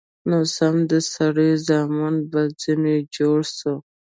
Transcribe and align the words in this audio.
نو 0.29 0.39
سم 0.55 0.75
د 0.91 0.93
سړي 1.13 1.51
زامن 1.67 2.15
به 2.31 2.41
ځنې 2.61 2.97
جوړ 3.17 3.39
سو. 3.57 3.75